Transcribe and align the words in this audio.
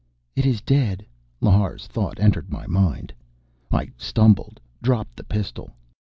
"It 0.35 0.47
is 0.47 0.61
dead," 0.61 1.05
Lhar's 1.43 1.85
thought 1.85 2.19
entered 2.19 2.49
my 2.49 2.65
mind. 2.65 3.13
I 3.71 3.91
stumbled, 3.99 4.59
dropped 4.81 5.15
the 5.15 5.23
pistol. 5.23 5.69